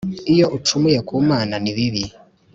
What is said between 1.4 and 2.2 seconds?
ni bibi